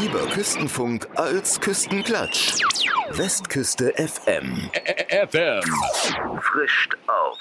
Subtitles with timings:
[0.00, 2.62] Lieber Küstenfunk als Küstenklatsch.
[3.10, 4.70] Westküste FM.
[5.08, 5.62] FM.
[6.40, 7.36] Frischt auf.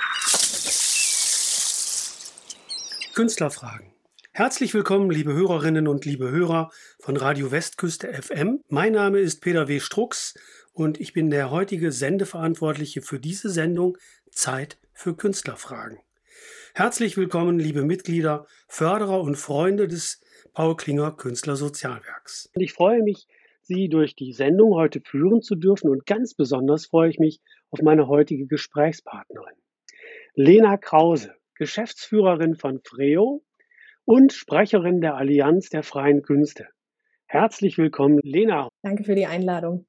[3.13, 3.93] Künstlerfragen.
[4.31, 8.63] Herzlich willkommen, liebe Hörerinnen und liebe Hörer von Radio Westküste FM.
[8.69, 9.79] Mein Name ist Peter W.
[9.79, 10.33] Strux
[10.73, 13.99] und ich bin der heutige Sendeverantwortliche für diese Sendung
[14.31, 15.99] Zeit für Künstlerfragen.
[16.73, 20.21] Herzlich willkommen, liebe Mitglieder, Förderer und Freunde des
[20.57, 22.49] Paul Klinger Künstlersozialwerks.
[22.55, 23.27] Ich freue mich,
[23.61, 27.83] Sie durch die Sendung heute führen zu dürfen und ganz besonders freue ich mich auf
[27.83, 29.53] meine heutige Gesprächspartnerin.
[30.33, 33.43] Lena Krause, Geschäftsführerin von Freo
[34.03, 36.67] und Sprecherin der Allianz der freien Künste.
[37.27, 38.67] Herzlich willkommen, Lena.
[38.81, 39.85] Danke für die Einladung.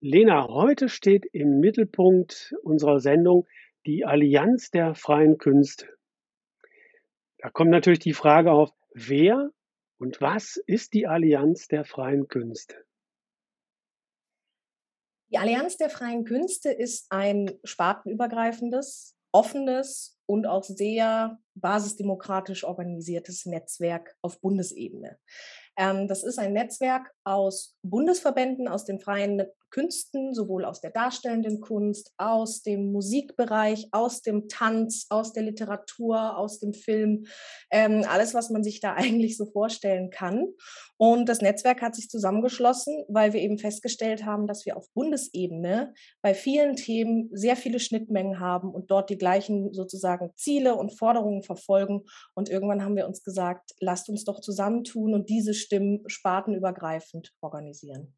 [0.00, 3.46] Lena, heute steht im Mittelpunkt unserer Sendung
[3.86, 5.88] die Allianz der freien Künste.
[7.38, 9.50] Da kommt natürlich die Frage auf, Wer
[9.98, 12.82] und was ist die Allianz der freien Künste?
[15.30, 24.16] Die Allianz der freien Künste ist ein spartenübergreifendes, offenes und auch sehr basisdemokratisch organisiertes Netzwerk
[24.22, 25.18] auf Bundesebene.
[25.76, 31.60] Ähm, das ist ein Netzwerk aus Bundesverbänden, aus den freien Künsten, sowohl aus der darstellenden
[31.60, 37.26] Kunst, aus dem Musikbereich, aus dem Tanz, aus der Literatur, aus dem Film,
[37.70, 40.48] ähm, alles, was man sich da eigentlich so vorstellen kann.
[40.98, 45.92] Und das Netzwerk hat sich zusammengeschlossen, weil wir eben festgestellt haben, dass wir auf Bundesebene
[46.22, 51.42] bei vielen Themen sehr viele Schnittmengen haben und dort die gleichen sozusagen Ziele und Forderungen
[51.42, 52.04] verfolgen.
[52.34, 58.14] Und irgendwann haben wir uns gesagt, lasst uns doch zusammentun und diese Stimmen spartenübergreifend organisieren.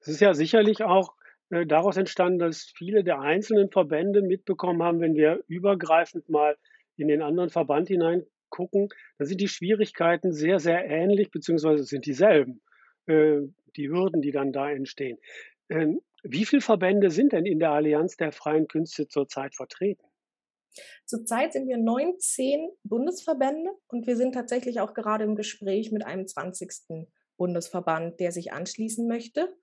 [0.00, 1.14] Es ist ja sicherlich auch
[1.50, 6.56] äh, daraus entstanden, dass viele der einzelnen Verbände mitbekommen haben, wenn wir übergreifend mal
[6.96, 8.88] in den anderen Verband hineingucken,
[9.18, 12.60] dann sind die Schwierigkeiten sehr, sehr ähnlich, beziehungsweise sind dieselben,
[13.06, 13.40] äh,
[13.76, 15.18] die Hürden, die dann da entstehen.
[15.68, 20.04] Ähm, wie viele Verbände sind denn in der Allianz der freien Künste zurzeit vertreten?
[21.06, 26.26] Zurzeit sind wir 19 Bundesverbände und wir sind tatsächlich auch gerade im Gespräch mit einem
[26.26, 27.08] 20.
[27.36, 29.54] Bundesverband, der sich anschließen möchte.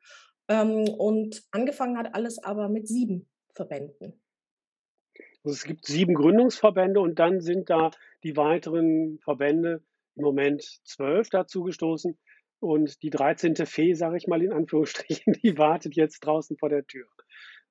[0.47, 4.21] Ähm, und angefangen hat alles aber mit sieben Verbänden.
[5.43, 7.91] Also es gibt sieben Gründungsverbände und dann sind da
[8.23, 9.83] die weiteren Verbände
[10.15, 12.17] im Moment zwölf dazu gestoßen.
[12.59, 13.55] Und die 13.
[13.67, 17.07] Fee, sage ich mal in Anführungsstrichen, die wartet jetzt draußen vor der Tür.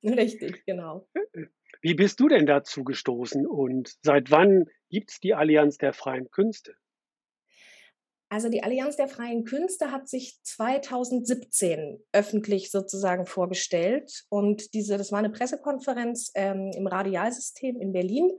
[0.05, 1.09] Richtig, genau.
[1.85, 6.31] Wie bist du denn dazu gestoßen und seit wann gibt es die Allianz der freien
[6.31, 6.77] Künste?
[8.31, 15.13] Also die Allianz der freien Künste hat sich 2017 öffentlich sozusagen vorgestellt und diese, das
[15.13, 18.31] war eine Pressekonferenz ähm, im Radialsystem in Berlin,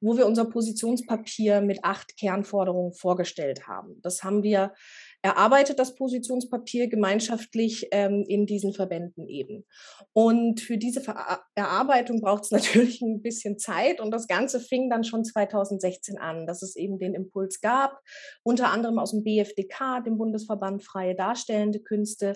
[0.00, 4.00] wo wir unser Positionspapier mit acht Kernforderungen vorgestellt haben.
[4.02, 4.74] Das haben wir
[5.22, 9.64] erarbeitet das Positionspapier gemeinschaftlich ähm, in diesen Verbänden eben.
[10.12, 14.88] Und für diese Ver Erarbeitung braucht es natürlich ein bisschen Zeit und das Ganze fing
[14.88, 18.00] dann schon 2016 an, dass es eben den Impuls gab,
[18.44, 22.34] unter anderem aus dem BFDK, dem Bundesverband Freie Darstellende Künste,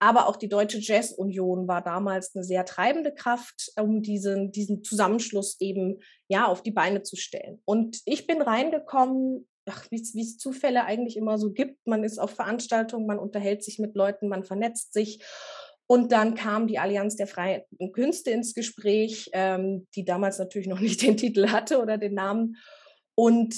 [0.00, 4.82] aber auch die Deutsche Jazz Union war damals eine sehr treibende Kraft, um diesen, diesen
[4.82, 7.62] Zusammenschluss eben ja auf die Beine zu stellen.
[7.64, 11.86] Und ich bin reingekommen ach, wie es Zufälle eigentlich immer so gibt.
[11.86, 15.22] Man ist auf Veranstaltungen, man unterhält sich mit Leuten, man vernetzt sich.
[15.86, 20.80] Und dann kam die Allianz der Freien Künste ins Gespräch, ähm, die damals natürlich noch
[20.80, 22.56] nicht den Titel hatte oder den Namen.
[23.14, 23.54] Und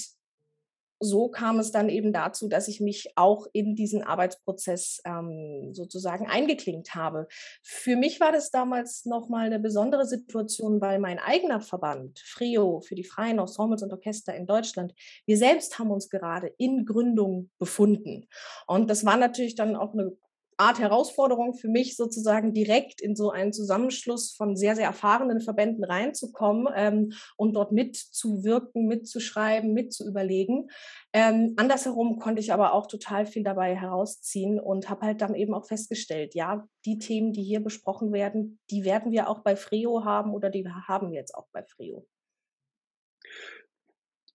[1.00, 6.26] so kam es dann eben dazu, dass ich mich auch in diesen Arbeitsprozess ähm, sozusagen
[6.26, 7.28] eingeklinkt habe.
[7.62, 12.94] Für mich war das damals nochmal eine besondere Situation, weil mein eigener Verband, FRIO, für
[12.94, 14.94] die freien Ensembles und Orchester in Deutschland,
[15.26, 18.26] wir selbst haben uns gerade in Gründung befunden.
[18.66, 20.16] Und das war natürlich dann auch eine
[20.58, 25.84] Art Herausforderung für mich, sozusagen direkt in so einen Zusammenschluss von sehr, sehr erfahrenen Verbänden
[25.84, 30.70] reinzukommen ähm, und dort mitzuwirken, mitzuschreiben, mitzuüberlegen.
[31.12, 35.52] Ähm, andersherum konnte ich aber auch total viel dabei herausziehen und habe halt dann eben
[35.54, 40.04] auch festgestellt, ja, die Themen, die hier besprochen werden, die werden wir auch bei Frio
[40.04, 42.06] haben oder die haben wir jetzt auch bei Frio.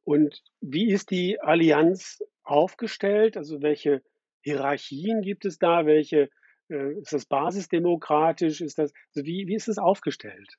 [0.04, 3.38] Und wie ist die Allianz aufgestellt?
[3.38, 4.02] Also welche
[4.42, 5.86] Hierarchien gibt es da?
[5.86, 6.30] Welche,
[6.70, 8.62] äh, ist das basisdemokratisch?
[8.62, 10.58] Ist das, also wie, wie ist es aufgestellt?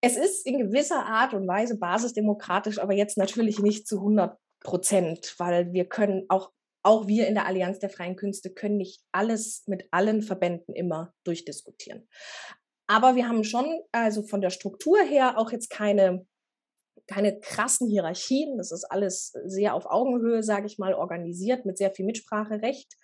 [0.00, 5.34] Es ist in gewisser Art und Weise basisdemokratisch, aber jetzt natürlich nicht zu 100 Prozent,
[5.38, 6.50] weil wir können auch,
[6.82, 11.14] auch wir in der Allianz der freien Künste können nicht alles mit allen Verbänden immer
[11.24, 12.08] durchdiskutieren.
[12.88, 16.26] Aber wir haben schon, also von der Struktur her, auch jetzt keine
[17.06, 18.56] keine krassen Hierarchien.
[18.58, 22.96] Das ist alles sehr auf Augenhöhe, sage ich mal, organisiert mit sehr viel Mitspracherecht.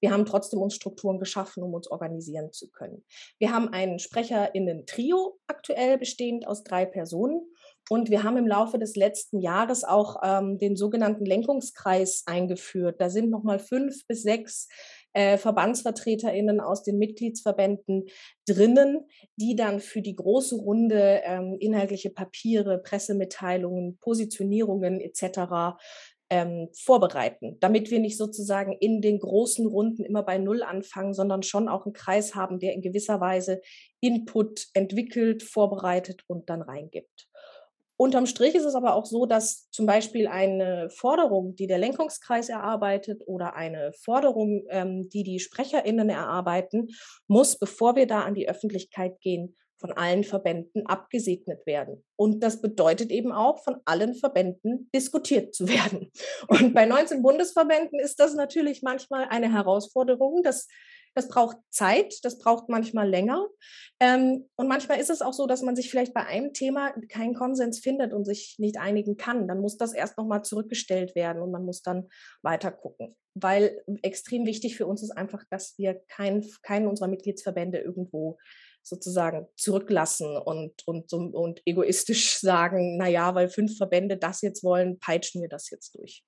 [0.00, 3.04] Wir haben trotzdem uns Strukturen geschaffen, um uns organisieren zu können.
[3.38, 7.40] Wir haben ein Sprecherinnen-Trio aktuell bestehend aus drei Personen.
[7.90, 12.98] Und wir haben im Laufe des letzten Jahres auch ähm, den sogenannten Lenkungskreis eingeführt.
[12.98, 14.68] Da sind nochmal fünf bis sechs
[15.14, 18.04] äh, VerbandsvertreterInnen aus den Mitgliedsverbänden
[18.46, 19.06] drinnen,
[19.36, 25.78] die dann für die große Runde ähm, inhaltliche Papiere, Pressemitteilungen, Positionierungen etc.
[26.30, 31.42] Ähm, vorbereiten, damit wir nicht sozusagen in den großen Runden immer bei Null anfangen, sondern
[31.42, 33.60] schon auch einen Kreis haben, der in gewisser Weise
[34.00, 37.28] Input entwickelt, vorbereitet und dann reingibt.
[37.96, 42.48] Unterm Strich ist es aber auch so, dass zum Beispiel eine Forderung, die der Lenkungskreis
[42.48, 46.88] erarbeitet oder eine Forderung, ähm, die die SprecherInnen erarbeiten,
[47.28, 52.02] muss, bevor wir da an die Öffentlichkeit gehen, von allen Verbänden abgesegnet werden.
[52.16, 56.10] Und das bedeutet eben auch, von allen Verbänden diskutiert zu werden.
[56.48, 60.42] Und bei 19 Bundesverbänden ist das natürlich manchmal eine Herausforderung.
[60.42, 60.68] Das
[61.14, 63.46] das braucht Zeit, das braucht manchmal länger.
[64.00, 67.34] Ähm, und manchmal ist es auch so, dass man sich vielleicht bei einem Thema keinen
[67.34, 69.48] Konsens findet und sich nicht einigen kann.
[69.48, 72.08] Dann muss das erst nochmal zurückgestellt werden und man muss dann
[72.42, 73.14] weiter gucken.
[73.34, 78.38] Weil extrem wichtig für uns ist einfach, dass wir keinen, keinen unserer Mitgliedsverbände irgendwo
[78.82, 85.40] sozusagen zurücklassen und, und, und egoistisch sagen, naja, weil fünf Verbände das jetzt wollen, peitschen
[85.40, 86.22] wir das jetzt durch.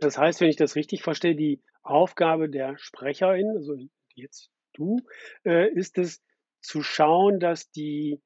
[0.00, 3.76] Das heißt, wenn ich das richtig verstehe, die Aufgabe der Sprecherin, also
[4.14, 5.00] jetzt du,
[5.44, 6.22] äh, ist es
[6.60, 8.20] zu schauen, dass die,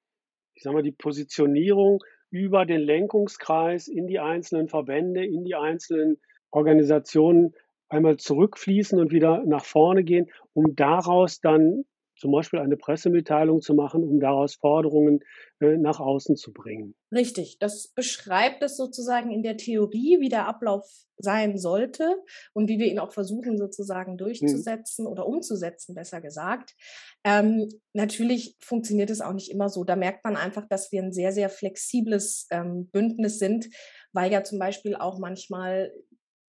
[0.54, 6.20] ich sag mal, die Positionierung über den Lenkungskreis in die einzelnen Verbände, in die einzelnen
[6.50, 7.54] Organisationen
[7.88, 11.84] einmal zurückfließen und wieder nach vorne gehen, um daraus dann
[12.22, 15.24] zum Beispiel eine Pressemitteilung zu machen, um daraus Forderungen
[15.58, 16.94] äh, nach außen zu bringen.
[17.10, 20.88] Richtig, das beschreibt es sozusagen in der Theorie, wie der Ablauf
[21.18, 22.22] sein sollte
[22.52, 24.18] und wie wir ihn auch versuchen sozusagen mhm.
[24.18, 25.10] durchzusetzen mhm.
[25.10, 26.76] oder umzusetzen, besser gesagt.
[27.24, 29.82] Ähm, natürlich funktioniert es auch nicht immer so.
[29.82, 33.68] Da merkt man einfach, dass wir ein sehr, sehr flexibles ähm, Bündnis sind,
[34.12, 35.92] weil ja zum Beispiel auch manchmal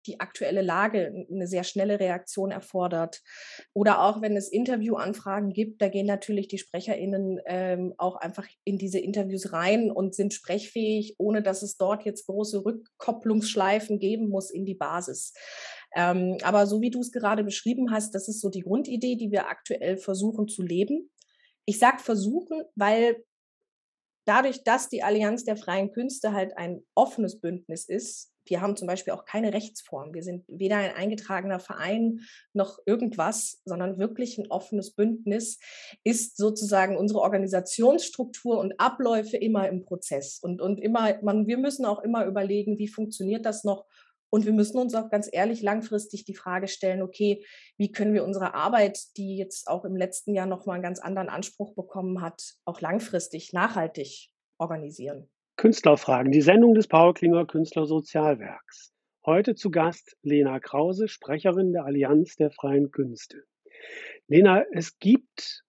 [0.06, 3.22] die aktuelle Lage eine sehr schnelle Reaktion erfordert.
[3.72, 8.78] Oder auch wenn es Interviewanfragen gibt, da gehen natürlich die SprecherInnen ähm, auch einfach in
[8.78, 14.50] diese Interviews rein und sind sprechfähig, ohne dass es dort jetzt große Rückkopplungsschleifen geben muss
[14.50, 15.34] in die Basis.
[15.94, 19.30] Ähm, aber so wie du es gerade beschrieben hast, das ist so die Grundidee, die
[19.30, 21.10] wir aktuell versuchen zu leben.
[21.64, 23.22] Ich sage versuchen, weil
[24.24, 28.86] dadurch, dass die Allianz der freien Künste halt ein offenes Bündnis ist, wir haben zum
[28.86, 30.12] Beispiel auch keine Rechtsform.
[30.12, 32.20] Wir sind weder ein eingetragener Verein
[32.52, 35.58] noch irgendwas, sondern wirklich ein offenes Bündnis,
[36.04, 40.38] ist sozusagen unsere Organisationsstruktur und Abläufe immer im Prozess.
[40.42, 43.86] Und, und immer, man, wir müssen auch immer überlegen, wie funktioniert das noch
[44.30, 47.44] und wir müssen uns auch ganz ehrlich langfristig die Frage stellen, okay,
[47.76, 51.28] wie können wir unsere Arbeit, die jetzt auch im letzten Jahr nochmal einen ganz anderen
[51.28, 55.28] Anspruch bekommen hat, auch langfristig, nachhaltig organisieren?
[55.60, 58.94] Künstlerfragen, die Sendung des Paul Klinger Künstlersozialwerks.
[59.26, 63.42] Heute zu Gast Lena Krause, Sprecherin der Allianz der freien Künste.
[64.26, 65.62] Lena, es gibt,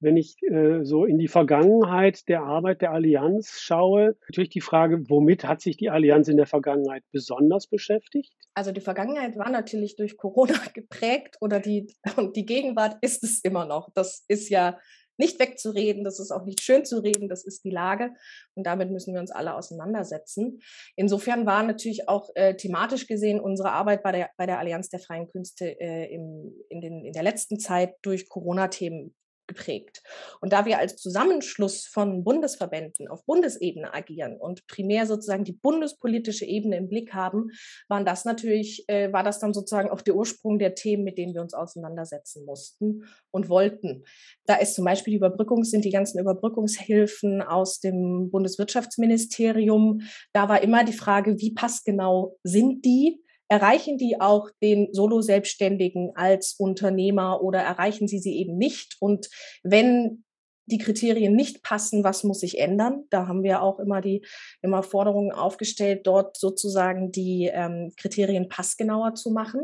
[0.00, 5.08] wenn ich äh, so in die Vergangenheit der Arbeit der Allianz schaue, natürlich die Frage,
[5.08, 8.34] womit hat sich die Allianz in der Vergangenheit besonders beschäftigt?
[8.52, 13.40] Also die Vergangenheit war natürlich durch Corona geprägt oder die, und die Gegenwart ist es
[13.40, 13.88] immer noch.
[13.94, 14.78] Das ist ja
[15.16, 18.10] nicht wegzureden, das ist auch nicht schön zu reden, das ist die Lage
[18.54, 20.60] und damit müssen wir uns alle auseinandersetzen.
[20.96, 25.00] Insofern war natürlich auch äh, thematisch gesehen unsere Arbeit bei der, bei der Allianz der
[25.00, 29.14] freien Künste äh, im, in, den, in der letzten Zeit durch Corona-Themen
[29.46, 30.02] geprägt.
[30.40, 36.44] Und da wir als Zusammenschluss von Bundesverbänden auf Bundesebene agieren und primär sozusagen die bundespolitische
[36.44, 37.50] Ebene im Blick haben,
[37.88, 41.34] waren das natürlich, äh, war das dann sozusagen auch der Ursprung der Themen, mit denen
[41.34, 44.04] wir uns auseinandersetzen mussten und wollten.
[44.46, 50.00] Da ist zum Beispiel die Überbrückung, sind die ganzen Überbrückungshilfen aus dem Bundeswirtschaftsministerium.
[50.32, 53.20] Da war immer die Frage, wie passgenau sind die?
[53.48, 58.96] Erreichen die auch den Solo-Selbstständigen als Unternehmer oder erreichen sie sie eben nicht?
[59.00, 59.28] Und
[59.62, 60.24] wenn
[60.66, 63.04] die Kriterien nicht passen, was muss sich ändern?
[63.10, 64.24] Da haben wir auch immer die
[64.62, 69.60] immer Forderungen aufgestellt, dort sozusagen die ähm, Kriterien passgenauer zu machen.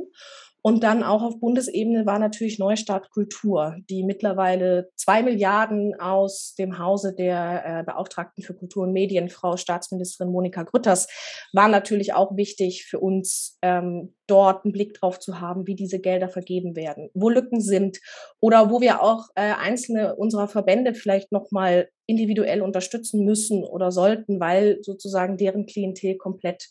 [0.62, 6.78] Und dann auch auf Bundesebene war natürlich Neustart Kultur, die mittlerweile zwei Milliarden aus dem
[6.78, 11.08] Hause der äh, Beauftragten für Kultur und Medien, Frau Staatsministerin Monika Grütters,
[11.52, 15.98] war natürlich auch wichtig für uns, ähm, dort einen Blick drauf zu haben, wie diese
[15.98, 17.98] Gelder vergeben werden, wo Lücken sind
[18.38, 24.40] oder wo wir auch äh, einzelne unserer Verbände vielleicht nochmal individuell unterstützen müssen oder sollten,
[24.40, 26.68] weil sozusagen deren Klientel komplett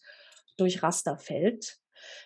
[0.57, 1.79] durch Raster fällt.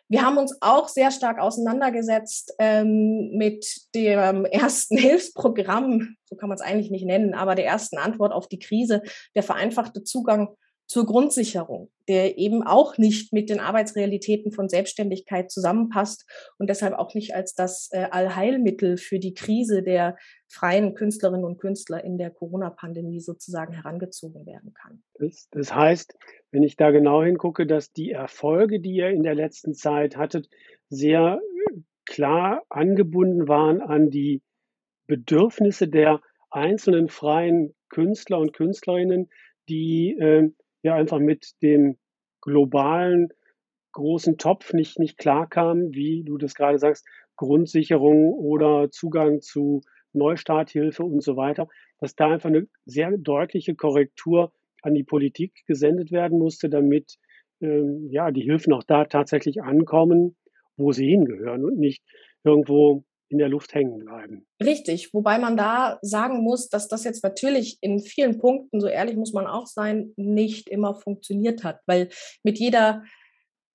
[0.08, 6.56] Wir haben uns auch sehr stark auseinandergesetzt ähm, mit dem ersten Hilfsprogramm, so kann man
[6.56, 9.02] es eigentlich nicht nennen, aber der ersten Antwort auf die Krise,
[9.36, 16.26] der vereinfachte Zugang zur Grundsicherung, der eben auch nicht mit den Arbeitsrealitäten von Selbstständigkeit zusammenpasst
[16.58, 20.18] und deshalb auch nicht als das äh, Allheilmittel für die Krise der
[20.50, 25.02] freien Künstlerinnen und Künstler in der Corona-Pandemie sozusagen herangezogen werden kann.
[25.16, 26.16] Das, das, heißt,
[26.52, 30.50] wenn ich da genau hingucke, dass die Erfolge, die ihr in der letzten Zeit hattet,
[30.90, 31.40] sehr
[31.72, 34.42] äh, klar angebunden waren an die
[35.08, 36.22] Bedürfnisse der
[36.52, 39.30] einzelnen freien Künstler und Künstlerinnen,
[39.70, 40.52] die äh,
[40.84, 41.98] ja einfach mit dem
[42.42, 43.30] globalen
[43.94, 49.82] großen Topf nicht, nicht klarkamen, wie du das gerade sagst, Grundsicherung oder Zugang zu
[50.14, 51.68] Neustarthilfe und so weiter,
[52.00, 57.18] dass da einfach eine sehr deutliche Korrektur an die Politik gesendet werden musste, damit
[57.62, 60.36] ähm, ja die Hilfen auch da tatsächlich ankommen,
[60.76, 62.04] wo sie hingehören und nicht
[62.44, 64.46] irgendwo in der Luft hängen bleiben.
[64.64, 69.18] Richtig, wobei man da sagen muss, dass das jetzt natürlich in vielen Punkten, so ehrlich
[69.18, 72.10] muss man auch sein, nicht immer funktioniert hat, weil
[72.44, 73.04] mit jeder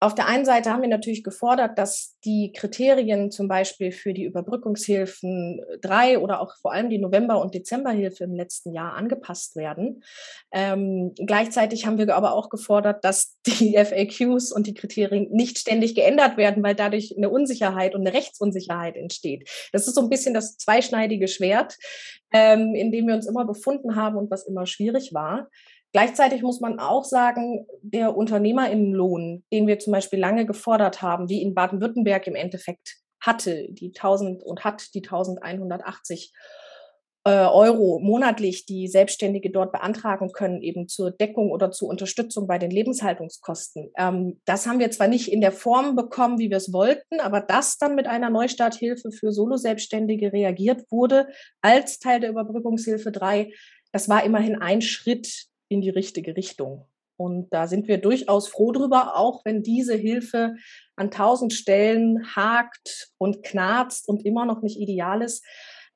[0.00, 4.25] auf der einen Seite haben wir natürlich gefordert, dass die Kriterien zum Beispiel für die
[4.25, 10.05] Überbrückungshilfen drei oder auch vor allem die November- und Dezemberhilfe im letzten Jahr angepasst werden.
[10.52, 15.97] Ähm, gleichzeitig haben wir aber auch gefordert, dass die FAQs und die Kriterien nicht ständig
[15.97, 19.50] geändert werden, weil dadurch eine Unsicherheit und eine Rechtsunsicherheit entsteht.
[19.73, 21.76] Das ist so ein bisschen das zweischneidige Schwert,
[22.33, 25.49] ähm, in dem wir uns immer befunden haben und was immer schwierig war.
[25.99, 31.43] Gleichzeitig muss man auch sagen, der Unternehmerinnenlohn, den wir zum Beispiel lange gefordert haben, wie
[31.43, 36.33] in Baden-Württemberg im Endeffekt hatte, die 1000 und hat die 1180
[37.25, 42.59] äh, Euro monatlich, die Selbstständige dort beantragen können, eben zur Deckung oder zur Unterstützung bei
[42.59, 43.90] den Lebenshaltungskosten.
[43.99, 47.40] Ähm, das haben wir zwar nicht in der Form bekommen, wie wir es wollten, aber
[47.40, 51.26] dass dann mit einer Neustarthilfe für Solo-Selbstständige reagiert wurde
[51.61, 53.50] als Teil der Überbrückungshilfe 3,
[53.90, 56.87] das war immerhin ein Schritt in die richtige Richtung.
[57.17, 60.55] Und da sind wir durchaus froh drüber, auch wenn diese Hilfe
[60.95, 65.45] an tausend Stellen hakt und knarzt und immer noch nicht ideal ist.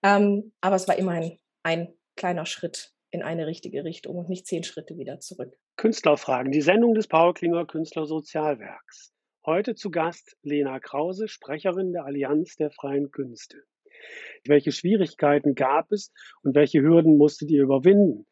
[0.02, 4.64] Ähm, aber es war immerhin ein kleiner Schritt in eine richtige Richtung und nicht zehn
[4.64, 5.54] Schritte wieder zurück.
[5.76, 9.12] Künstlerfragen, die Sendung des Paul Klinger Künstlersozialwerks.
[9.46, 13.58] Heute zu Gast Lena Krause, Sprecherin der Allianz der freien Künste.
[14.44, 16.12] Welche Schwierigkeiten gab es
[16.42, 18.26] und welche Hürden musstet ihr überwinden?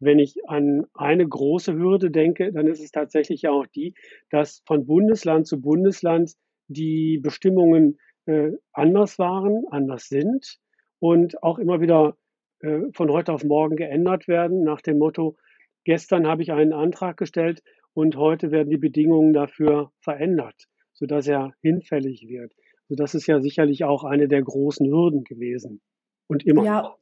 [0.00, 3.94] Wenn ich an eine große Hürde denke, dann ist es tatsächlich ja auch die,
[4.30, 6.32] dass von Bundesland zu Bundesland
[6.68, 10.58] die Bestimmungen äh, anders waren, anders sind
[10.98, 12.16] und auch immer wieder
[12.60, 15.36] äh, von heute auf morgen geändert werden nach dem Motto,
[15.84, 17.62] gestern habe ich einen Antrag gestellt
[17.94, 22.52] und heute werden die Bedingungen dafür verändert, sodass er hinfällig wird.
[22.88, 25.80] So, das ist ja sicherlich auch eine der großen Hürden gewesen
[26.26, 26.96] und immer ja.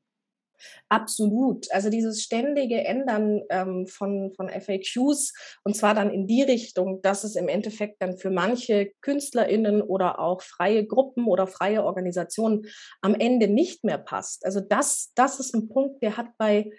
[0.89, 1.71] Absolut.
[1.73, 5.33] Also dieses ständige Ändern ähm, von, von FAQs
[5.65, 10.19] und zwar dann in die Richtung, dass es im Endeffekt dann für manche KünstlerInnen oder
[10.19, 12.67] auch freie Gruppen oder freie Organisationen
[13.03, 14.45] am Ende nicht mehr passt.
[14.45, 16.71] Also das, das ist ein Punkt, der hat bei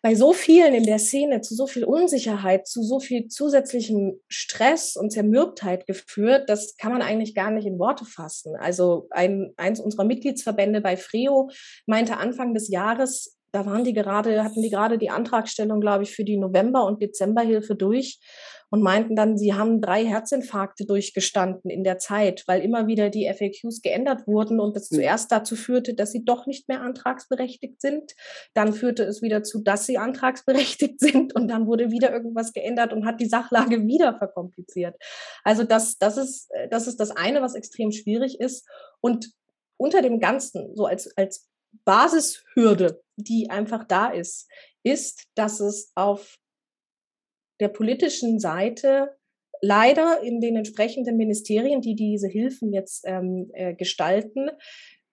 [0.00, 4.96] bei so vielen in der Szene zu so viel Unsicherheit, zu so viel zusätzlichem Stress
[4.96, 8.54] und Zermürbtheit geführt, das kann man eigentlich gar nicht in Worte fassen.
[8.56, 11.50] Also ein, eins unserer Mitgliedsverbände bei Freo
[11.86, 16.14] meinte Anfang des Jahres, da waren die gerade, hatten die gerade die Antragstellung, glaube ich,
[16.14, 18.20] für die November- und Dezemberhilfe durch
[18.70, 23.26] und meinten dann, sie haben drei Herzinfarkte durchgestanden in der Zeit, weil immer wieder die
[23.26, 24.96] FAQs geändert wurden und das mhm.
[24.96, 28.14] zuerst dazu führte, dass sie doch nicht mehr antragsberechtigt sind.
[28.54, 32.92] Dann führte es wieder zu, dass sie antragsberechtigt sind und dann wurde wieder irgendwas geändert
[32.92, 34.96] und hat die Sachlage wieder verkompliziert.
[35.44, 38.66] Also das, das ist, das ist das eine, was extrem schwierig ist.
[39.00, 39.32] Und
[39.76, 41.48] unter dem Ganzen, so als, als
[41.84, 44.48] Basishürde, die einfach da ist,
[44.82, 46.38] ist, dass es auf
[47.60, 49.16] der politischen Seite
[49.60, 54.50] leider in den entsprechenden Ministerien, die diese Hilfen jetzt ähm, äh, gestalten,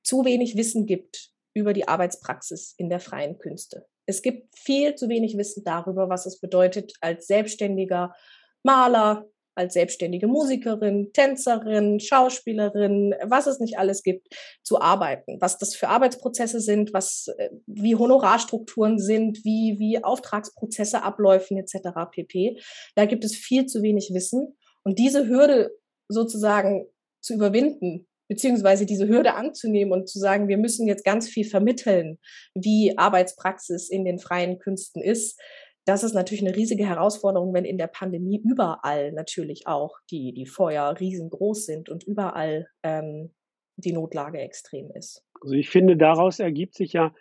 [0.04, 3.88] zu wenig Wissen gibt über die Arbeitspraxis in der freien Künste.
[4.06, 8.14] Es gibt viel zu wenig Wissen darüber, was es bedeutet, als selbstständiger
[8.62, 9.26] Maler,
[9.56, 14.28] als selbstständige Musikerin, Tänzerin, Schauspielerin, was es nicht alles gibt,
[14.64, 15.38] zu arbeiten.
[15.40, 21.90] Was das für Arbeitsprozesse sind, was, äh, wie Honorarstrukturen sind, wie, wie Auftragsprozesse abläufen etc.
[22.12, 22.60] pp.
[22.96, 24.58] Da gibt es viel zu wenig Wissen.
[24.84, 25.72] Und diese Hürde
[26.08, 26.86] sozusagen
[27.22, 32.20] zu überwinden, beziehungsweise diese Hürde anzunehmen und zu sagen, wir müssen jetzt ganz viel vermitteln,
[32.54, 35.40] wie Arbeitspraxis in den freien Künsten ist.
[35.86, 40.48] Das ist natürlich eine riesige Herausforderung, wenn in der Pandemie überall natürlich auch die, die
[40.48, 43.32] Feuer riesengroß sind und überall ähm,
[43.78, 45.24] die Notlage extrem ist.
[45.42, 47.14] Also ich finde, daraus ergibt sich ja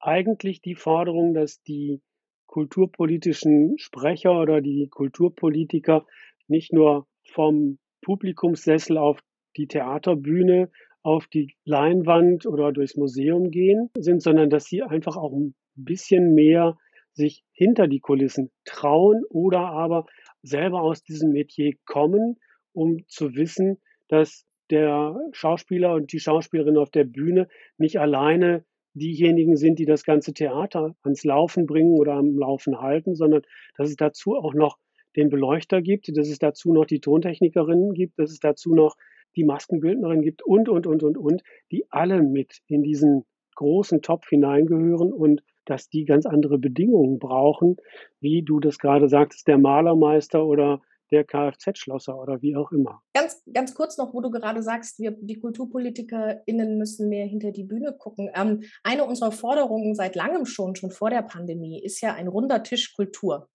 [0.00, 2.00] eigentlich die Forderung, dass die
[2.46, 6.06] kulturpolitischen Sprecher oder die Kulturpolitiker
[6.48, 9.20] nicht nur vom Publikumssessel auf
[9.56, 10.70] die Theaterbühne,
[11.02, 16.34] auf die Leinwand oder durchs Museum gehen sind, sondern dass sie einfach auch ein bisschen
[16.34, 16.78] mehr
[17.16, 20.06] sich hinter die Kulissen trauen oder aber
[20.42, 22.38] selber aus diesem Metier kommen,
[22.72, 29.56] um zu wissen, dass der Schauspieler und die Schauspielerin auf der Bühne nicht alleine diejenigen
[29.56, 33.42] sind, die das ganze Theater ans Laufen bringen oder am Laufen halten, sondern
[33.76, 34.78] dass es dazu auch noch
[35.16, 38.96] den Beleuchter gibt, dass es dazu noch die Tontechnikerinnen gibt, dass es dazu noch
[39.36, 44.28] die Maskenbildnerin gibt und, und, und, und, und, die alle mit in diesen großen Topf
[44.28, 47.76] hineingehören und dass die ganz andere Bedingungen brauchen,
[48.20, 50.80] wie du das gerade sagtest, der Malermeister oder
[51.10, 53.00] der Kfz-Schlosser oder wie auch immer.
[53.14, 57.64] Ganz, ganz kurz noch, wo du gerade sagst, wir, die KulturpolitikerInnen müssen mehr hinter die
[57.64, 58.30] Bühne gucken.
[58.34, 62.62] Ähm, eine unserer Forderungen seit langem schon, schon vor der Pandemie, ist ja ein runder
[62.62, 63.48] Tisch Kultur.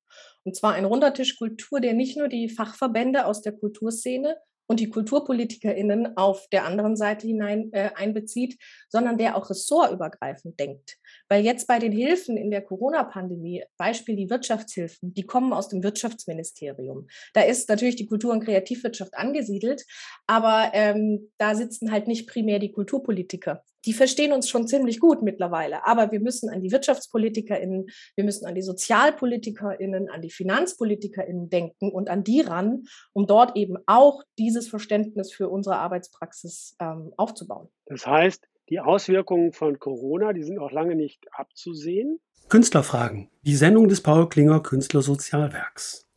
[0.44, 4.38] Und zwar ein runder Tisch Kultur, der nicht nur die Fachverbände aus der Kulturszene,
[4.72, 10.98] und die KulturpolitikerInnen auf der anderen Seite hinein äh, einbezieht, sondern der auch ressortübergreifend denkt.
[11.32, 15.82] Weil jetzt bei den Hilfen in der Corona-Pandemie, Beispiel die Wirtschaftshilfen, die kommen aus dem
[15.82, 17.08] Wirtschaftsministerium.
[17.34, 19.86] Da ist natürlich die Kultur- und Kreativwirtschaft angesiedelt,
[20.28, 25.24] aber ähm, da sitzen halt nicht primär die Kulturpolitiker die verstehen uns schon ziemlich gut
[25.24, 25.86] mittlerweile.
[25.86, 31.92] Aber wir müssen an die WirtschaftspolitikerInnen, wir müssen an die SozialpolitikerInnen, an die FinanzpolitikerInnen denken
[31.92, 32.84] und an die ran,
[33.14, 37.70] um dort eben auch dieses Verständnis für unsere Arbeitspraxis ähm, aufzubauen.
[37.86, 42.20] Das heißt, die Auswirkungen von Corona, die sind auch lange nicht abzusehen.
[42.48, 43.30] Künstlerfragen.
[43.42, 46.08] Die Sendung des Paul Klinger Künstlersozialwerks.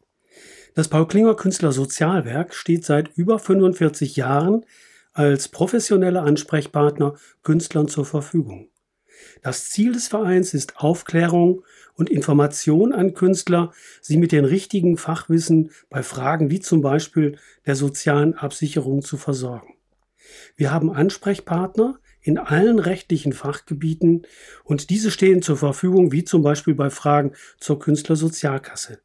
[0.76, 4.64] Das Paul Klinger Künstlersozialwerk steht seit über 45 Jahren
[5.12, 8.68] als professionelle Ansprechpartner Künstlern zur Verfügung.
[9.42, 15.70] Das Ziel des Vereins ist Aufklärung und Information an Künstler, sie mit den richtigen Fachwissen
[15.90, 19.74] bei Fragen wie zum Beispiel der sozialen Absicherung zu versorgen.
[20.56, 24.22] Wir haben Ansprechpartner in allen rechtlichen Fachgebieten
[24.64, 28.98] und diese stehen zur Verfügung, wie zum Beispiel bei Fragen zur Künstlersozialkasse.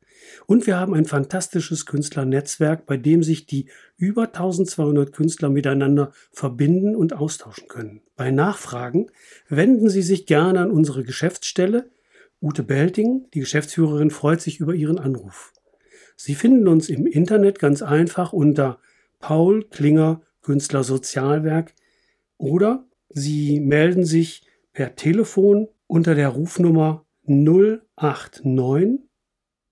[0.45, 6.95] Und wir haben ein fantastisches Künstlernetzwerk, bei dem sich die über 1200 Künstler miteinander verbinden
[6.95, 8.01] und austauschen können.
[8.15, 9.11] Bei Nachfragen
[9.49, 11.89] wenden Sie sich gerne an unsere Geschäftsstelle.
[12.41, 15.51] Ute Belting, die Geschäftsführerin, freut sich über Ihren Anruf.
[16.15, 18.79] Sie finden uns im Internet ganz einfach unter
[19.19, 21.73] Paul Klinger Künstler Sozialwerk
[22.37, 29.01] oder Sie melden sich per Telefon unter der Rufnummer 089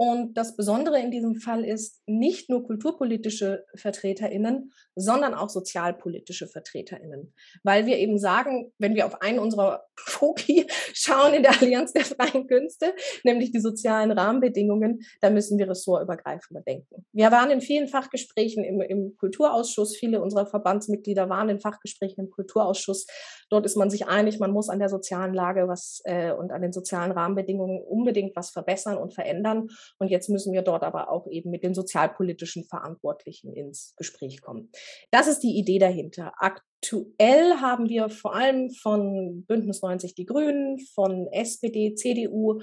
[0.00, 7.34] Und das Besondere in diesem Fall ist nicht nur kulturpolitische VertreterInnen, sondern auch sozialpolitische VertreterInnen.
[7.64, 12.04] Weil wir eben sagen, wenn wir auf einen unserer Foki schauen in der Allianz der
[12.04, 17.04] freien Künste, nämlich die sozialen Rahmenbedingungen, da müssen wir ressortübergreifender denken.
[17.12, 22.30] Wir waren in vielen Fachgesprächen im, im Kulturausschuss, viele unserer Verbandsmitglieder waren in Fachgesprächen im
[22.30, 23.06] Kulturausschuss.
[23.50, 26.62] Dort ist man sich einig, man muss an der sozialen Lage was äh, und an
[26.62, 29.68] den sozialen Rahmenbedingungen unbedingt was verbessern und verändern.
[29.98, 34.70] Und jetzt müssen wir dort aber auch eben mit den sozialpolitischen Verantwortlichen ins Gespräch kommen.
[35.10, 36.32] Das ist die Idee dahinter.
[36.38, 42.60] Aktuell haben wir vor allem von Bündnis 90 Die Grünen, von SPD, CDU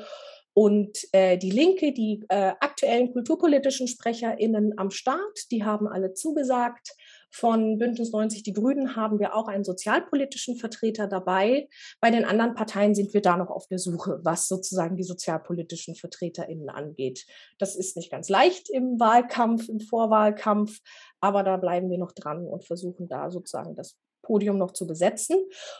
[0.57, 6.95] und äh, die Linke, die äh, aktuellen kulturpolitischen SprecherInnen am Start, die haben alle zugesagt.
[7.31, 11.67] Von Bündnis 90 Die Grünen haben wir auch einen sozialpolitischen Vertreter dabei.
[11.99, 15.95] Bei den anderen Parteien sind wir da noch auf der Suche, was sozusagen die sozialpolitischen
[15.95, 17.25] VertreterInnen angeht.
[17.59, 20.79] Das ist nicht ganz leicht im Wahlkampf, im Vorwahlkampf,
[21.19, 25.37] aber da bleiben wir noch dran und versuchen da sozusagen das Podium noch zu besetzen.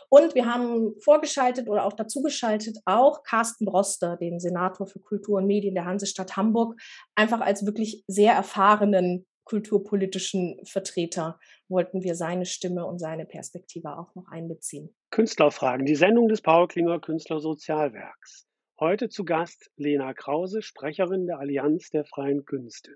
[0.08, 5.46] Und wir haben vorgeschaltet oder auch dazugeschaltet auch Carsten Broster, den Senator für Kultur und
[5.46, 6.80] Medien der Hansestadt Hamburg,
[7.14, 14.14] einfach als wirklich sehr erfahrenen kulturpolitischen Vertreter wollten wir seine Stimme und seine Perspektive auch
[14.14, 14.94] noch einbeziehen.
[15.10, 18.46] Künstlerfragen, die Sendung des Paul Klinger Künstlersozialwerks.
[18.78, 22.90] Heute zu Gast Lena Krause, Sprecherin der Allianz der freien Künste.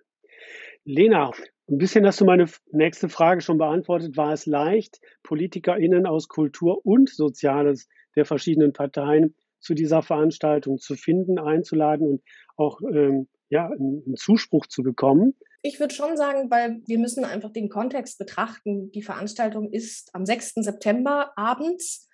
[0.84, 1.30] Lena,
[1.70, 4.16] ein bisschen hast du meine nächste Frage schon beantwortet.
[4.16, 10.96] War es leicht, PolitikerInnen aus Kultur und Soziales der verschiedenen Parteien zu dieser Veranstaltung zu
[10.96, 12.22] finden, einzuladen und
[12.56, 15.34] auch ähm, ja, einen Zuspruch zu bekommen?
[15.62, 18.90] Ich würde schon sagen, weil wir müssen einfach den Kontext betrachten.
[18.92, 20.55] Die Veranstaltung ist am 6.
[20.57, 22.09] September abends.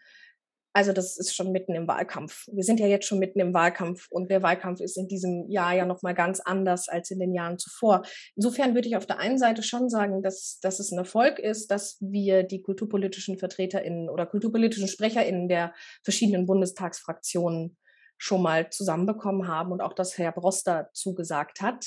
[0.73, 2.47] Also das ist schon mitten im Wahlkampf.
[2.53, 5.75] Wir sind ja jetzt schon mitten im Wahlkampf und der Wahlkampf ist in diesem Jahr
[5.75, 8.03] ja noch mal ganz anders als in den Jahren zuvor.
[8.35, 11.71] Insofern würde ich auf der einen Seite schon sagen, dass, dass es ein Erfolg ist,
[11.71, 17.79] dass wir die kulturpolitischen VertreterInnen oder kulturpolitischen SprecherInnen der verschiedenen Bundestagsfraktionen
[18.19, 21.87] schon mal zusammenbekommen haben und auch das Herr Broster zugesagt hat.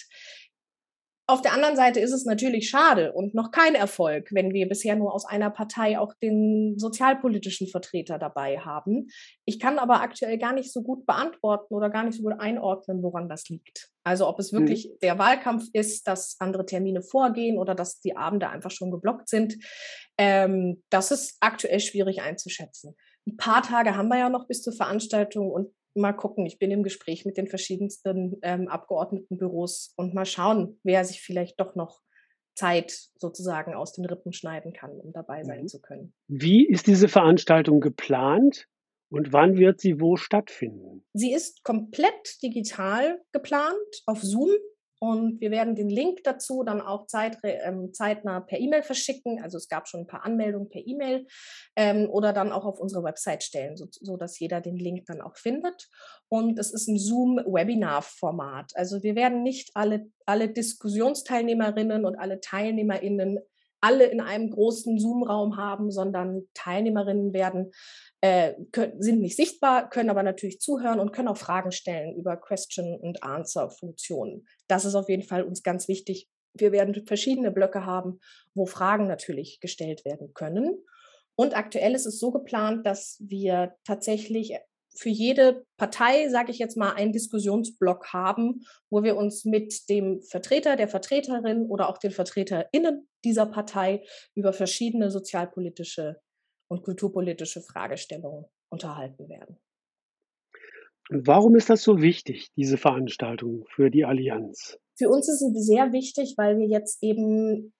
[1.29, 4.95] Auf der anderen Seite ist es natürlich schade und noch kein Erfolg, wenn wir bisher
[4.95, 9.09] nur aus einer Partei auch den sozialpolitischen Vertreter dabei haben.
[9.45, 13.03] Ich kann aber aktuell gar nicht so gut beantworten oder gar nicht so gut einordnen,
[13.03, 13.91] woran das liegt.
[14.03, 14.97] Also ob es wirklich mhm.
[15.03, 19.63] der Wahlkampf ist, dass andere Termine vorgehen oder dass die Abende einfach schon geblockt sind.
[20.17, 22.95] Ähm, das ist aktuell schwierig einzuschätzen.
[23.27, 26.45] Ein paar Tage haben wir ja noch bis zur Veranstaltung und mal gucken.
[26.45, 31.59] Ich bin im Gespräch mit den verschiedensten ähm, Abgeordnetenbüros und mal schauen, wer sich vielleicht
[31.59, 32.01] doch noch
[32.55, 35.67] Zeit sozusagen aus den Rippen schneiden kann, um dabei sein mhm.
[35.67, 36.13] zu können.
[36.27, 38.67] Wie ist diese Veranstaltung geplant
[39.09, 41.05] und wann wird sie wo stattfinden?
[41.13, 44.51] Sie ist komplett digital geplant auf Zoom.
[44.99, 49.41] Und wir werden den Link dazu dann auch zeit, ähm, zeitnah per E-Mail verschicken.
[49.41, 51.25] Also es gab schon ein paar Anmeldungen per E-Mail
[51.77, 55.21] ähm, oder dann auch auf unsere Website stellen, so, so, dass jeder den Link dann
[55.21, 55.87] auch findet.
[56.27, 58.73] Und es ist ein Zoom-Webinar-Format.
[58.75, 63.39] Also wir werden nicht alle, alle Diskussionsteilnehmerinnen und alle TeilnehmerInnen
[63.81, 67.71] alle in einem großen Zoom-Raum haben, sondern Teilnehmerinnen werden
[68.21, 72.37] äh, können, sind nicht sichtbar, können aber natürlich zuhören und können auch Fragen stellen über
[72.37, 74.45] Question and Answer Funktionen.
[74.67, 76.27] Das ist auf jeden Fall uns ganz wichtig.
[76.53, 78.19] Wir werden verschiedene Blöcke haben,
[78.53, 80.83] wo Fragen natürlich gestellt werden können.
[81.35, 84.57] Und aktuell ist es so geplant, dass wir tatsächlich
[84.93, 90.21] für jede Partei, sage ich jetzt mal, einen Diskussionsblock haben, wo wir uns mit dem
[90.21, 94.03] Vertreter, der Vertreterin oder auch den VertreterInnen dieser Partei
[94.35, 96.19] über verschiedene sozialpolitische
[96.69, 99.57] und kulturpolitische Fragestellungen unterhalten werden.
[101.09, 104.77] Und warum ist das so wichtig, diese Veranstaltung für die Allianz?
[104.95, 107.73] Für uns ist sie sehr wichtig, weil wir jetzt eben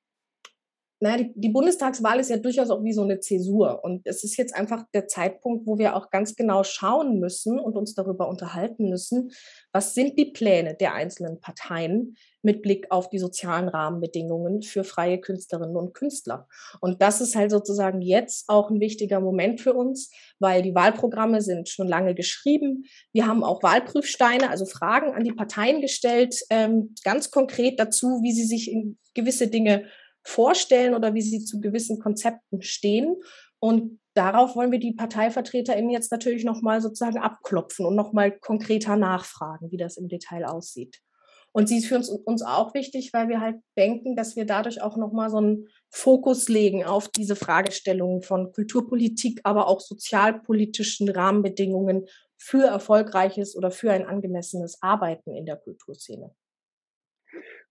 [1.01, 3.83] naja, die, die, Bundestagswahl ist ja durchaus auch wie so eine Zäsur.
[3.83, 7.77] Und es ist jetzt einfach der Zeitpunkt, wo wir auch ganz genau schauen müssen und
[7.77, 9.31] uns darüber unterhalten müssen,
[9.71, 15.19] was sind die Pläne der einzelnen Parteien mit Blick auf die sozialen Rahmenbedingungen für freie
[15.19, 16.47] Künstlerinnen und Künstler.
[16.81, 21.41] Und das ist halt sozusagen jetzt auch ein wichtiger Moment für uns, weil die Wahlprogramme
[21.41, 22.85] sind schon lange geschrieben.
[23.13, 28.33] Wir haben auch Wahlprüfsteine, also Fragen an die Parteien gestellt, ähm, ganz konkret dazu, wie
[28.33, 29.85] sie sich in gewisse Dinge
[30.23, 33.15] vorstellen oder wie sie zu gewissen Konzepten stehen.
[33.60, 39.71] Und darauf wollen wir die ParteivertreterInnen jetzt natürlich nochmal sozusagen abklopfen und nochmal konkreter nachfragen,
[39.71, 41.01] wie das im Detail aussieht.
[41.51, 44.82] Und sie ist für uns, uns auch wichtig, weil wir halt denken, dass wir dadurch
[44.82, 52.05] auch nochmal so einen Fokus legen auf diese Fragestellungen von Kulturpolitik, aber auch sozialpolitischen Rahmenbedingungen
[52.38, 56.34] für erfolgreiches oder für ein angemessenes Arbeiten in der Kulturszene.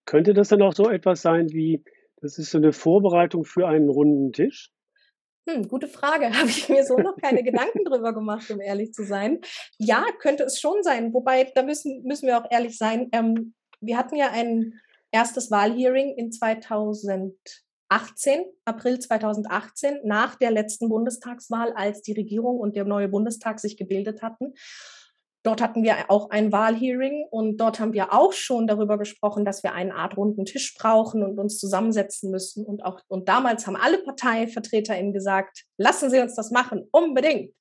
[0.05, 1.85] Könnte das dann auch so etwas sein wie
[2.21, 4.71] das ist so eine Vorbereitung für einen runden Tisch?
[5.49, 6.27] Hm, gute Frage.
[6.39, 9.41] Habe ich mir so noch keine Gedanken drüber gemacht, um ehrlich zu sein.
[9.79, 11.15] Ja, könnte es schon sein.
[11.15, 13.09] Wobei, da müssen, müssen wir auch ehrlich sein.
[13.13, 14.75] Ähm, wir hatten ja ein
[15.11, 17.33] erstes Wahlhearing in 2018,
[18.65, 24.21] April 2018, nach der letzten Bundestagswahl, als die Regierung und der neue Bundestag sich gebildet
[24.21, 24.53] hatten.
[25.45, 29.63] Dort hatten wir auch ein Wahlhearing und dort haben wir auch schon darüber gesprochen, dass
[29.63, 32.65] wir eine Art runden Tisch brauchen und uns zusammensetzen müssen.
[32.65, 37.53] Und auch, und damals haben alle ParteivertreterInnen gesagt, lassen Sie uns das machen, unbedingt.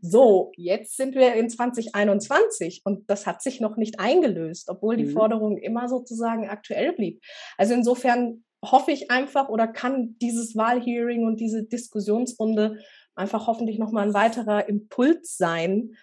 [0.00, 5.04] So, jetzt sind wir in 2021 und das hat sich noch nicht eingelöst, obwohl die
[5.04, 5.12] mhm.
[5.12, 7.22] Forderung immer sozusagen aktuell blieb.
[7.58, 12.78] Also insofern hoffe ich einfach oder kann dieses Wahlhearing und diese Diskussionsrunde
[13.14, 15.94] einfach hoffentlich nochmal ein weiterer Impuls sein,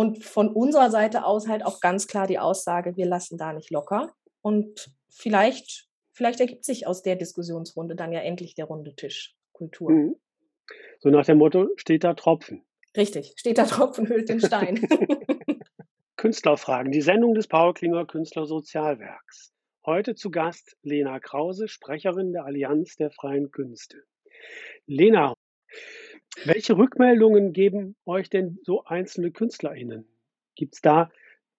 [0.00, 3.68] und von unserer Seite aus halt auch ganz klar die Aussage, wir lassen da nicht
[3.68, 4.10] locker.
[4.40, 9.90] Und vielleicht, vielleicht ergibt sich aus der Diskussionsrunde dann ja endlich der runde Tisch Kultur.
[9.90, 10.16] Mhm.
[11.00, 12.64] So nach dem Motto, steht da Tropfen.
[12.96, 14.76] Richtig, steht da Tropfen, hüllt den Stein.
[16.16, 19.52] Künstlerfragen, die Sendung des Paul Klinger Künstler Sozialwerks.
[19.84, 23.98] Heute zu Gast Lena Krause, Sprecherin der Allianz der freien Künste.
[24.86, 25.34] Lena,
[26.44, 30.06] welche Rückmeldungen geben euch denn so einzelne KünstlerInnen?
[30.54, 31.10] Gibt es da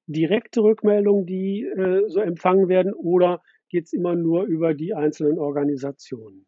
[0.07, 5.39] direkte Rückmeldungen, die äh, so empfangen werden oder geht es immer nur über die einzelnen
[5.39, 6.45] Organisationen?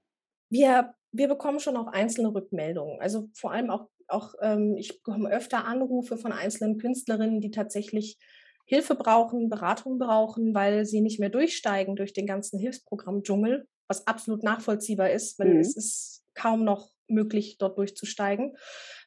[0.50, 3.00] Wir, wir bekommen schon auch einzelne Rückmeldungen.
[3.00, 8.18] Also vor allem auch, auch ähm, ich bekomme öfter Anrufe von einzelnen Künstlerinnen, die tatsächlich
[8.66, 14.44] Hilfe brauchen, Beratung brauchen, weil sie nicht mehr durchsteigen durch den ganzen Hilfsprogramm-Dschungel, was absolut
[14.44, 15.60] nachvollziehbar ist, weil mhm.
[15.60, 18.56] es ist kaum noch möglich, dort durchzusteigen.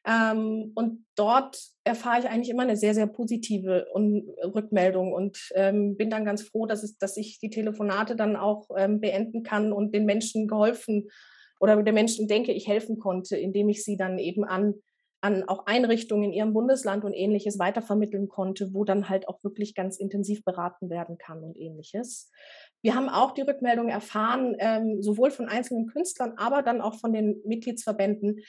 [0.06, 6.10] Ähm, und dort erfahre ich eigentlich immer eine sehr, sehr positive Rückmeldung und ähm, bin
[6.10, 9.94] dann ganz froh, dass, es, dass ich die Telefonate dann auch ähm, beenden kann und
[9.94, 11.08] den Menschen geholfen
[11.58, 14.74] oder der Menschen denke, ich helfen konnte, indem ich sie dann eben an
[15.26, 19.74] an auch Einrichtungen in ihrem Bundesland und ähnliches weitervermitteln konnte, wo dann halt auch wirklich
[19.74, 22.30] ganz intensiv beraten werden kann und ähnliches.
[22.86, 27.12] Wir haben auch die Rückmeldung erfahren, ähm, sowohl von einzelnen Künstlern, aber dann auch von
[27.12, 28.44] den Mitgliedsverbänden,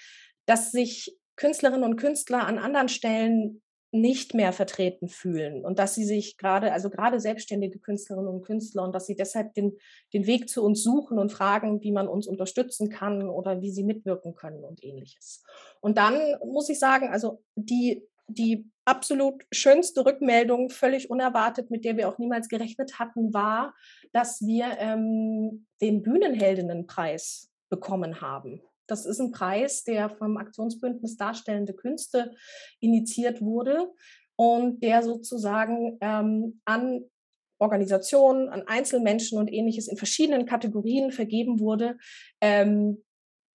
[0.45, 6.03] dass sich Künstlerinnen und Künstler an anderen Stellen nicht mehr vertreten fühlen und dass sie
[6.03, 9.75] sich gerade, also gerade selbstständige Künstlerinnen und Künstler und dass sie deshalb den,
[10.13, 13.83] den Weg zu uns suchen und fragen, wie man uns unterstützen kann oder wie sie
[13.83, 15.41] mitwirken können und ähnliches.
[15.81, 21.97] Und dann muss ich sagen, also die, die absolut schönste Rückmeldung, völlig unerwartet, mit der
[21.97, 23.75] wir auch niemals gerechnet hatten, war,
[24.13, 28.61] dass wir ähm, den Bühnenheldinnenpreis bekommen haben.
[28.87, 32.31] Das ist ein Preis, der vom Aktionsbündnis Darstellende Künste
[32.79, 33.91] initiiert wurde
[34.37, 37.03] und der sozusagen ähm, an
[37.59, 41.97] Organisationen, an Einzelmenschen und ähnliches in verschiedenen Kategorien vergeben wurde,
[42.39, 43.03] ähm,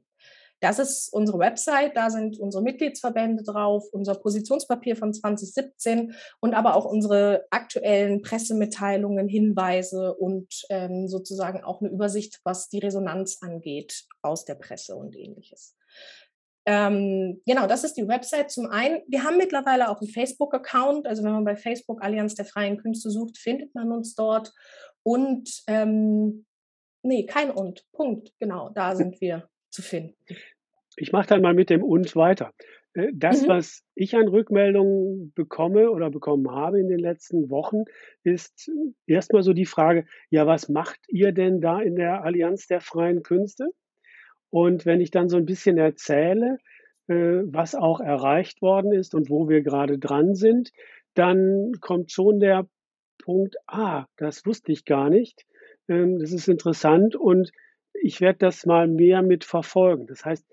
[0.61, 6.77] Das ist unsere Website, da sind unsere Mitgliedsverbände drauf, unser Positionspapier von 2017 und aber
[6.77, 14.05] auch unsere aktuellen Pressemitteilungen, Hinweise und ähm, sozusagen auch eine Übersicht, was die Resonanz angeht
[14.23, 15.77] aus der Presse und ähnliches.
[16.69, 19.01] Ähm, genau, das ist die Website zum einen.
[19.07, 21.07] Wir haben mittlerweile auch einen Facebook-Account.
[21.07, 24.53] Also wenn man bei Facebook Allianz der freien Künste sucht, findet man uns dort.
[25.05, 26.45] Und ähm,
[27.03, 27.85] nee, kein und.
[27.93, 28.33] Punkt.
[28.41, 30.15] Genau, da sind wir zu finden.
[30.97, 32.53] Ich mache dann mal mit dem und weiter.
[32.95, 33.49] Äh, das, mhm.
[33.49, 37.85] was ich an Rückmeldungen bekomme oder bekommen habe in den letzten Wochen,
[38.25, 38.71] ist
[39.07, 43.23] erstmal so die Frage, ja, was macht ihr denn da in der Allianz der freien
[43.23, 43.69] Künste?
[44.51, 46.59] Und wenn ich dann so ein bisschen erzähle,
[47.09, 50.73] äh, was auch erreicht worden ist und wo wir gerade dran sind,
[51.15, 52.67] dann kommt schon der
[53.19, 55.45] Punkt, ah, das wusste ich gar nicht.
[55.89, 57.53] Ähm, das ist interessant und
[58.03, 60.07] ich werde das mal mehr mit verfolgen.
[60.07, 60.47] Das heißt,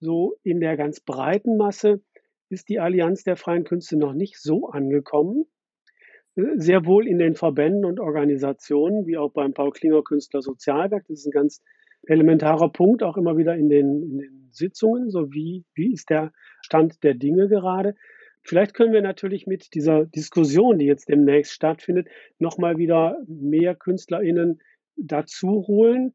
[0.00, 2.00] so in der ganz breiten Masse
[2.48, 5.46] ist die Allianz der freien Künste noch nicht so angekommen.
[6.34, 11.06] Sehr wohl in den Verbänden und Organisationen, wie auch beim Paul Klinger Künstler Sozialwerk.
[11.08, 11.62] Das ist ein ganz
[12.06, 16.32] elementarer Punkt, auch immer wieder in den, in den Sitzungen, so wie, wie ist der
[16.60, 17.94] Stand der Dinge gerade.
[18.42, 24.60] Vielleicht können wir natürlich mit dieser Diskussion, die jetzt demnächst stattfindet, nochmal wieder mehr KünstlerInnen
[24.96, 26.14] dazu holen.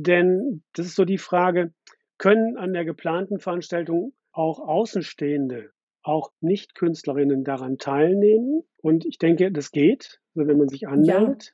[0.00, 1.72] Denn das ist so die Frage,
[2.18, 8.62] können an der geplanten Veranstaltung auch Außenstehende, auch Nicht-Künstlerinnen daran teilnehmen?
[8.80, 11.52] Und ich denke, das geht, also wenn man sich anmeldet.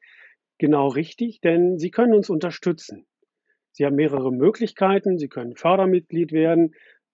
[0.57, 3.05] genau richtig, denn Sie können uns unterstützen.
[3.73, 5.17] Sie haben mehrere Möglichkeiten.
[5.17, 6.73] Sie können Fördermitglied werden.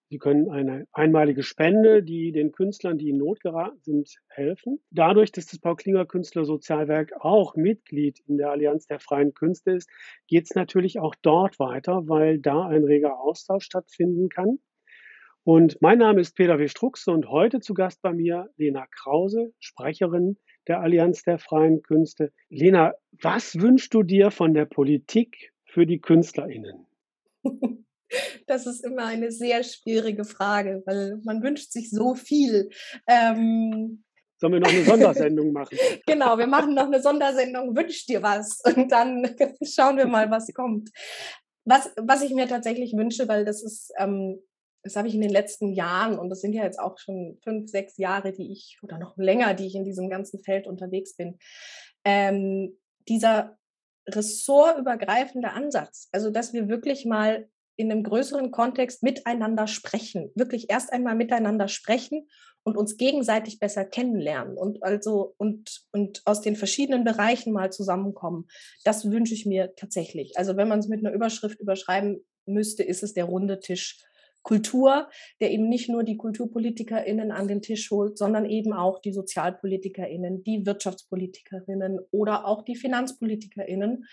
[0.10, 4.80] Sie können eine einmalige Spende, die den Künstlern, die in Not geraten sind, helfen.
[4.90, 9.72] Dadurch, dass das Paul Klinger Künstler Sozialwerk auch Mitglied in der Allianz der freien Künste
[9.72, 9.90] ist,
[10.28, 14.60] geht es natürlich auch dort weiter, weil da ein reger Austausch stattfinden kann.
[15.44, 16.68] Und mein Name ist Peter W.
[16.70, 22.32] Strux und heute zu Gast bei mir Lena Krause, Sprecherin der Allianz der freien Künste.
[22.50, 26.86] Lena, was wünschst du dir von der Politik für die KünstlerInnen?
[28.46, 32.70] Das ist immer eine sehr schwierige Frage, weil man wünscht sich so viel.
[33.08, 34.04] Ähm,
[34.40, 35.78] Sollen wir noch eine Sondersendung machen?
[36.06, 40.54] genau, wir machen noch eine Sondersendung, wünsch dir was und dann schauen wir mal, was
[40.54, 40.90] kommt.
[41.66, 44.40] Was, was ich mir tatsächlich wünsche, weil das ist ähm,
[44.88, 47.70] das habe ich in den letzten Jahren, und das sind ja jetzt auch schon fünf,
[47.70, 51.38] sechs Jahre, die ich, oder noch länger, die ich in diesem ganzen Feld unterwegs bin,
[52.06, 53.58] ähm, dieser
[54.08, 60.92] ressortübergreifende Ansatz, also dass wir wirklich mal in einem größeren Kontext miteinander sprechen, wirklich erst
[60.92, 62.28] einmal miteinander sprechen
[62.64, 68.48] und uns gegenseitig besser kennenlernen und also und und aus den verschiedenen Bereichen mal zusammenkommen.
[68.84, 70.38] Das wünsche ich mir tatsächlich.
[70.38, 74.04] Also wenn man es mit einer Überschrift überschreiben müsste, ist es der runde Tisch
[74.44, 75.10] Kultur,
[75.42, 80.44] der eben nicht nur die KulturpolitikerInnen an den Tisch holt, sondern eben auch die SozialpolitikerInnen,
[80.44, 84.06] die WirtschaftspolitikerInnen oder auch die FinanzpolitikerInnen,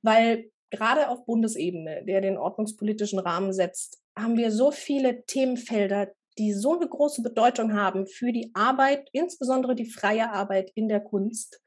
[0.00, 6.52] weil gerade auf Bundesebene, der den ordnungspolitischen Rahmen setzt, haben wir so viele Themenfelder, die
[6.52, 11.60] so eine große Bedeutung haben für die Arbeit, insbesondere die freie Arbeit in der Kunst,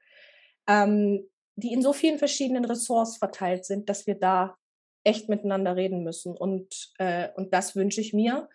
[0.68, 4.58] ähm, die in so vielen verschiedenen Ressorts verteilt sind, dass wir da
[5.04, 6.36] echt miteinander reden müssen.
[6.36, 8.50] Und, äh, und das wünsche ich mir.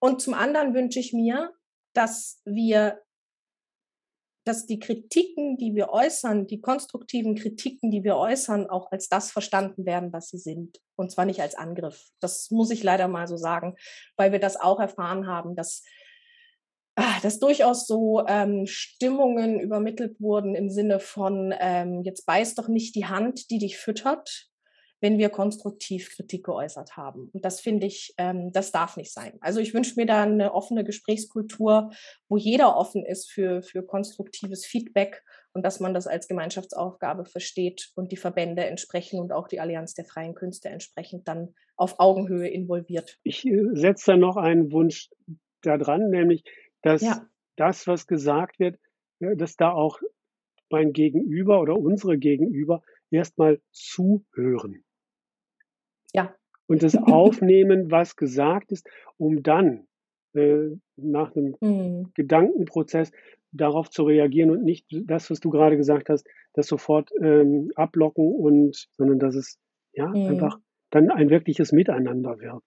[0.00, 1.52] Und zum anderen wünsche ich mir,
[1.92, 3.00] dass wir,
[4.50, 9.30] dass die Kritiken, die wir äußern, die konstruktiven Kritiken, die wir äußern, auch als das
[9.30, 10.80] verstanden werden, was sie sind.
[10.96, 12.08] Und zwar nicht als Angriff.
[12.18, 13.76] Das muss ich leider mal so sagen,
[14.16, 15.84] weil wir das auch erfahren haben, dass
[16.96, 22.66] ah, dass durchaus so ähm, Stimmungen übermittelt wurden im Sinne von, ähm, jetzt beiß doch
[22.66, 24.49] nicht die Hand, die dich füttert,
[25.00, 27.30] wenn wir konstruktiv Kritik geäußert haben.
[27.32, 29.38] Und das finde ich, ähm, das darf nicht sein.
[29.40, 31.90] Also ich wünsche mir da eine offene Gesprächskultur,
[32.28, 37.90] wo jeder offen ist für, für konstruktives Feedback und dass man das als Gemeinschaftsaufgabe versteht
[37.94, 42.48] und die Verbände entsprechend und auch die Allianz der freien Künste entsprechend dann auf Augenhöhe
[42.48, 43.18] involviert.
[43.22, 45.08] Ich äh, setze da noch einen Wunsch
[45.62, 46.44] da dran, nämlich,
[46.82, 47.26] dass ja.
[47.56, 48.78] das, was gesagt wird,
[49.20, 49.98] dass da auch
[50.70, 54.84] mein Gegenüber oder unsere Gegenüber erstmal zuhören.
[56.14, 56.34] Ja.
[56.66, 59.88] Und das aufnehmen, was gesagt ist, um dann
[60.34, 62.12] äh, nach einem mhm.
[62.14, 63.10] Gedankenprozess
[63.52, 68.32] darauf zu reagieren und nicht das, was du gerade gesagt hast, das sofort ähm, ablocken
[68.32, 69.58] und, sondern dass es
[69.92, 70.26] ja mhm.
[70.26, 70.58] einfach
[70.90, 72.62] dann ein wirkliches Miteinander wird.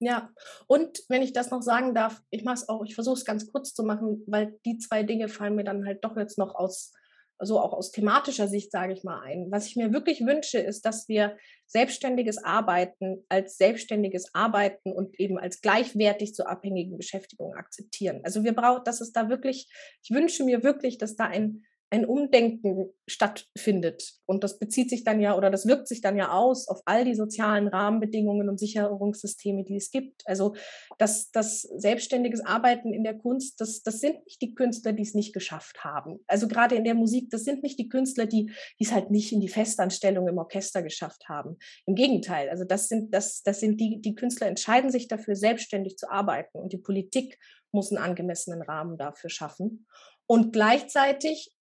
[0.00, 0.30] Ja,
[0.66, 3.50] und wenn ich das noch sagen darf, ich mache es auch, ich versuche es ganz
[3.50, 6.92] kurz zu machen, weil die zwei Dinge fallen mir dann halt doch jetzt noch aus
[7.40, 9.48] so auch aus thematischer Sicht, sage ich mal, ein.
[9.50, 15.38] Was ich mir wirklich wünsche, ist, dass wir selbstständiges Arbeiten als selbstständiges Arbeiten und eben
[15.38, 18.20] als gleichwertig zur abhängigen Beschäftigung akzeptieren.
[18.24, 19.68] Also wir brauchen, dass es da wirklich,
[20.02, 21.64] ich wünsche mir wirklich, dass da ein
[21.94, 24.14] ein Umdenken stattfindet.
[24.26, 27.04] Und das bezieht sich dann ja oder das wirkt sich dann ja aus auf all
[27.04, 30.22] die sozialen Rahmenbedingungen und Sicherungssysteme, die es gibt.
[30.26, 30.54] Also
[30.98, 35.14] das, das selbstständiges Arbeiten in der Kunst, das, das sind nicht die Künstler, die es
[35.14, 36.18] nicht geschafft haben.
[36.26, 38.46] Also gerade in der Musik, das sind nicht die Künstler, die,
[38.80, 41.58] die es halt nicht in die Festanstellung im Orchester geschafft haben.
[41.86, 45.96] Im Gegenteil, also das sind, das, das sind die, die Künstler entscheiden sich dafür, selbstständig
[45.96, 46.58] zu arbeiten.
[46.58, 47.38] Und die Politik
[47.70, 49.86] muss einen angemessenen Rahmen dafür schaffen.
[50.26, 51.54] Und gleichzeitig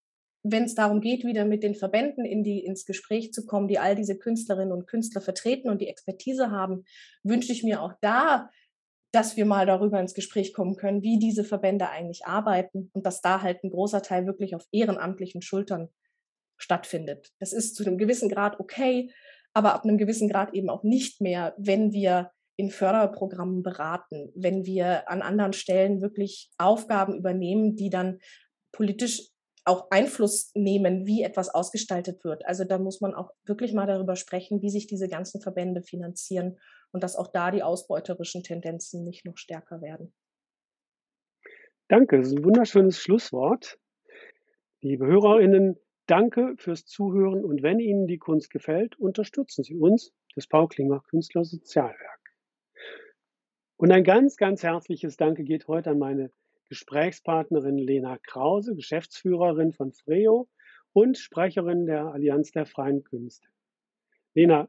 [0.43, 3.79] wenn es darum geht, wieder mit den Verbänden in die, ins Gespräch zu kommen, die
[3.79, 6.83] all diese Künstlerinnen und Künstler vertreten und die Expertise haben,
[7.23, 8.49] wünsche ich mir auch da,
[9.13, 13.21] dass wir mal darüber ins Gespräch kommen können, wie diese Verbände eigentlich arbeiten und dass
[13.21, 15.89] da halt ein großer Teil wirklich auf ehrenamtlichen Schultern
[16.57, 17.31] stattfindet.
[17.39, 19.11] Das ist zu einem gewissen Grad okay,
[19.53, 24.65] aber ab einem gewissen Grad eben auch nicht mehr, wenn wir in Förderprogrammen beraten, wenn
[24.65, 28.19] wir an anderen Stellen wirklich Aufgaben übernehmen, die dann
[28.71, 29.32] politisch
[29.66, 32.45] auch Einfluss nehmen, wie etwas ausgestaltet wird.
[32.45, 36.57] Also da muss man auch wirklich mal darüber sprechen, wie sich diese ganzen Verbände finanzieren
[36.91, 40.14] und dass auch da die ausbeuterischen Tendenzen nicht noch stärker werden.
[41.88, 43.78] Danke, das ist ein wunderschönes Schlusswort.
[44.82, 50.47] Liebe Hörerinnen, danke fürs Zuhören und wenn Ihnen die Kunst gefällt, unterstützen Sie uns, das
[50.47, 52.20] Paul Klinger Künstler Sozialwerk.
[53.78, 56.32] Und ein ganz, ganz herzliches Danke geht heute an meine
[56.74, 60.49] Gesprächspartnerin Lena Krause, Geschäftsführerin von Freo
[60.91, 63.47] und Sprecherin der Allianz der freien Künste.
[64.34, 64.67] Lena,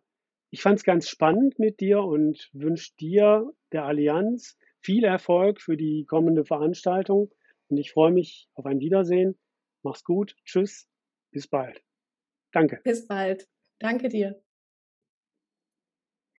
[0.51, 5.79] ich fand es ganz spannend mit dir und wünsche dir, der Allianz, viel Erfolg für
[5.79, 7.33] die kommende Veranstaltung
[7.69, 9.39] und ich freue mich auf ein Wiedersehen.
[9.83, 10.87] Mach's gut, tschüss,
[11.31, 11.83] bis bald.
[12.53, 12.81] Danke.
[12.85, 13.49] Bis bald.
[13.79, 14.44] Danke dir.